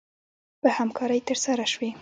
په 0.61 0.67
همکارۍ 0.77 1.19
ترسره 1.27 1.65
شوې 1.73 1.89